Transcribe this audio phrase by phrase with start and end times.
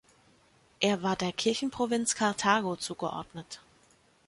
[0.79, 3.61] Er war der Kirchenprovinz Karthago zugeordnet.